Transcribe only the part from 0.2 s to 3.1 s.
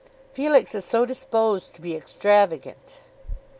"Felix is so disposed to be extravagant."